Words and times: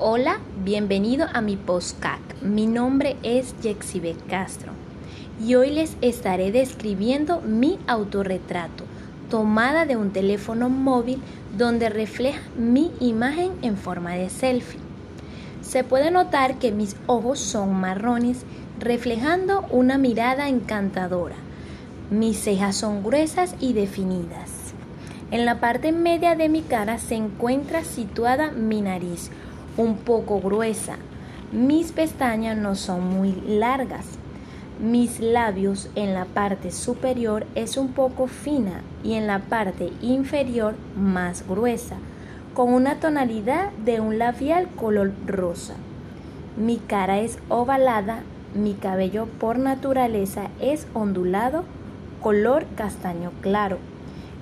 Hola, 0.00 0.38
bienvenido 0.64 1.26
a 1.34 1.40
mi 1.40 1.56
postcac. 1.56 2.20
Mi 2.40 2.68
nombre 2.68 3.16
es 3.24 3.52
Yexibe 3.62 4.14
Castro 4.30 4.70
y 5.44 5.56
hoy 5.56 5.70
les 5.70 5.96
estaré 6.02 6.52
describiendo 6.52 7.40
mi 7.40 7.80
autorretrato, 7.88 8.84
tomada 9.28 9.86
de 9.86 9.96
un 9.96 10.12
teléfono 10.12 10.68
móvil 10.68 11.20
donde 11.56 11.88
refleja 11.88 12.38
mi 12.56 12.92
imagen 13.00 13.50
en 13.62 13.76
forma 13.76 14.12
de 14.12 14.30
selfie. 14.30 14.78
Se 15.62 15.82
puede 15.82 16.12
notar 16.12 16.60
que 16.60 16.70
mis 16.70 16.94
ojos 17.08 17.40
son 17.40 17.74
marrones, 17.74 18.44
reflejando 18.78 19.66
una 19.68 19.98
mirada 19.98 20.48
encantadora. 20.48 21.34
Mis 22.12 22.38
cejas 22.38 22.76
son 22.76 23.02
gruesas 23.02 23.56
y 23.58 23.72
definidas. 23.72 24.74
En 25.32 25.44
la 25.44 25.58
parte 25.58 25.90
media 25.90 26.36
de 26.36 26.48
mi 26.48 26.62
cara 26.62 26.98
se 26.98 27.16
encuentra 27.16 27.82
situada 27.82 28.52
mi 28.52 28.80
nariz, 28.80 29.32
un 29.78 29.96
poco 29.96 30.40
gruesa. 30.40 30.96
Mis 31.52 31.92
pestañas 31.92 32.58
no 32.58 32.74
son 32.74 33.08
muy 33.08 33.32
largas. 33.46 34.04
Mis 34.78 35.20
labios 35.20 35.88
en 35.94 36.12
la 36.12 36.26
parte 36.26 36.70
superior 36.70 37.46
es 37.54 37.78
un 37.78 37.88
poco 37.88 38.26
fina 38.26 38.82
y 39.02 39.14
en 39.14 39.26
la 39.26 39.38
parte 39.38 39.90
inferior 40.02 40.74
más 40.96 41.48
gruesa, 41.48 41.96
con 42.54 42.72
una 42.72 42.96
tonalidad 42.96 43.70
de 43.84 44.00
un 44.00 44.18
labial 44.18 44.68
color 44.68 45.12
rosa. 45.26 45.74
Mi 46.56 46.76
cara 46.76 47.20
es 47.20 47.38
ovalada, 47.48 48.20
mi 48.54 48.74
cabello 48.74 49.26
por 49.40 49.58
naturaleza 49.58 50.48
es 50.60 50.86
ondulado, 50.92 51.64
color 52.20 52.66
castaño 52.76 53.30
claro. 53.40 53.78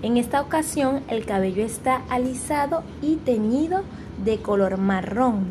En 0.03 0.17
esta 0.17 0.41
ocasión 0.41 1.03
el 1.09 1.25
cabello 1.25 1.65
está 1.65 2.03
alisado 2.11 2.83
y 3.01 3.17
teñido 3.17 3.83
de 4.27 4.43
color 4.43 4.77
marrón, 4.77 5.47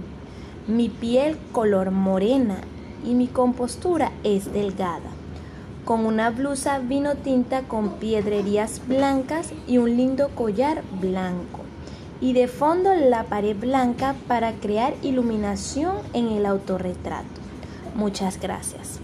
mi 0.67 0.89
piel 0.89 1.38
color 1.52 1.89
morena 1.89 2.57
y 3.04 3.15
mi 3.15 3.27
compostura 3.27 4.12
es 4.23 4.51
delgada, 4.51 5.09
con 5.85 6.05
una 6.05 6.29
blusa 6.29 6.79
vino 6.79 7.15
tinta 7.15 7.62
con 7.62 7.93
piedrerías 7.93 8.82
blancas 8.87 9.51
y 9.65 9.77
un 9.77 9.95
lindo 9.95 10.29
collar 10.35 10.84
blanco. 11.01 11.62
Y 12.21 12.34
de 12.34 12.48
fondo 12.48 12.93
la 12.93 13.23
pared 13.23 13.55
blanca 13.55 14.15
para 14.27 14.54
crear 14.54 14.93
iluminación 15.01 15.95
en 16.13 16.27
el 16.27 16.45
autorretrato. 16.45 17.41
Muchas 17.95 18.39
gracias. 18.39 18.99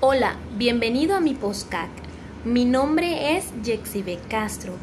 Hola, 0.00 0.36
bienvenido 0.56 1.16
a 1.16 1.20
mi 1.20 1.34
postcac. 1.34 2.05
Mi 2.46 2.64
nombre 2.64 3.36
es 3.36 3.46
Yexibe 3.64 4.20
Castro 4.30 4.74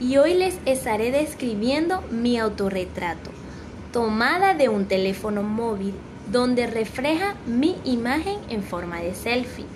y 0.00 0.16
hoy 0.16 0.34
les 0.34 0.58
estaré 0.66 1.12
describiendo 1.12 2.02
mi 2.10 2.36
autorretrato, 2.36 3.30
tomada 3.92 4.54
de 4.54 4.68
un 4.68 4.86
teléfono 4.86 5.44
móvil 5.44 5.94
donde 6.32 6.66
refleja 6.66 7.36
mi 7.46 7.76
imagen 7.84 8.38
en 8.48 8.64
forma 8.64 8.98
de 8.98 9.14
selfie. 9.14 9.66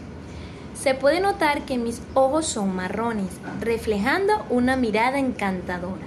Se 0.75 0.95
puede 0.95 1.21
notar 1.21 1.65
que 1.67 1.79
mis 1.79 2.03
ojos 2.15 2.47
son 2.47 2.75
marrones, 2.75 3.31
reflejando 3.61 4.45
una 4.51 4.75
mirada 4.75 5.21
encantadora. 5.21 6.07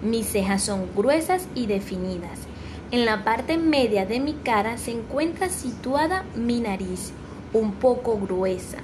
Mis 0.00 0.28
cejas 0.28 0.62
son 0.62 0.86
gruesas 0.96 1.46
y 1.54 1.66
definidas. 1.66 2.38
En 2.90 3.04
la 3.04 3.22
parte 3.22 3.58
media 3.58 4.06
de 4.06 4.18
mi 4.18 4.32
cara 4.32 4.78
se 4.78 4.92
encuentra 4.92 5.50
situada 5.50 6.24
mi 6.34 6.58
nariz, 6.60 7.12
un 7.52 7.72
poco 7.72 8.18
gruesa. 8.18 8.78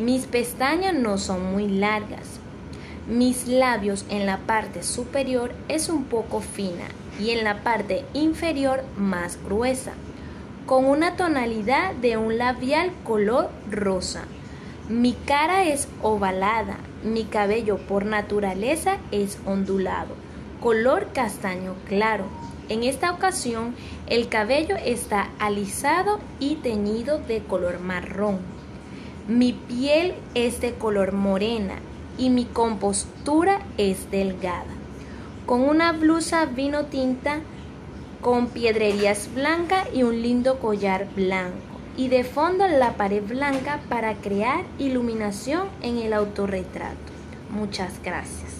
Mis 0.00 0.24
pestañas 0.24 0.94
no 0.94 1.18
son 1.18 1.52
muy 1.52 1.68
largas. 1.68 2.40
Mis 3.06 3.46
labios 3.46 4.06
en 4.08 4.24
la 4.24 4.38
parte 4.38 4.82
superior 4.82 5.52
es 5.68 5.90
un 5.90 6.04
poco 6.04 6.40
fina 6.40 6.86
y 7.20 7.32
en 7.32 7.44
la 7.44 7.62
parte 7.62 8.06
inferior 8.14 8.82
más 8.96 9.38
gruesa, 9.44 9.92
con 10.64 10.86
una 10.86 11.16
tonalidad 11.16 11.92
de 11.96 12.16
un 12.16 12.38
labial 12.38 12.92
color 13.04 13.50
rosa. 13.70 14.22
Mi 14.88 15.12
cara 15.12 15.64
es 15.64 15.86
ovalada, 16.00 16.78
mi 17.04 17.24
cabello 17.24 17.76
por 17.76 18.06
naturaleza 18.06 18.96
es 19.10 19.38
ondulado, 19.44 20.14
color 20.62 21.08
castaño 21.12 21.74
claro. 21.86 22.24
En 22.70 22.84
esta 22.84 23.12
ocasión 23.12 23.74
el 24.06 24.30
cabello 24.30 24.76
está 24.82 25.28
alisado 25.38 26.20
y 26.38 26.54
teñido 26.54 27.18
de 27.18 27.40
color 27.40 27.80
marrón. 27.80 28.59
Mi 29.30 29.52
piel 29.52 30.14
es 30.34 30.60
de 30.60 30.74
color 30.74 31.12
morena 31.12 31.76
y 32.18 32.30
mi 32.30 32.46
compostura 32.46 33.60
es 33.78 34.10
delgada, 34.10 34.64
con 35.46 35.60
una 35.60 35.92
blusa 35.92 36.46
vino 36.46 36.86
tinta 36.86 37.38
con 38.20 38.48
piedrerías 38.48 39.32
blancas 39.32 39.86
y 39.94 40.02
un 40.02 40.20
lindo 40.20 40.58
collar 40.58 41.06
blanco, 41.14 41.78
y 41.96 42.08
de 42.08 42.24
fondo 42.24 42.66
la 42.66 42.96
pared 42.96 43.22
blanca 43.22 43.78
para 43.88 44.14
crear 44.14 44.64
iluminación 44.80 45.68
en 45.80 45.98
el 45.98 46.12
autorretrato. 46.12 46.96
Muchas 47.50 48.02
gracias. 48.02 48.59